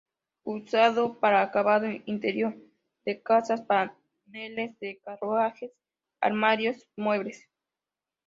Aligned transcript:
Usado 0.43 1.19
para 1.19 1.43
acabado 1.43 1.85
interior 2.07 2.55
de 3.05 3.21
casas, 3.21 3.61
paneles 3.61 4.79
de 4.79 4.97
carruajes, 5.05 5.71
armarios, 6.19 6.87
muebles. 6.95 7.47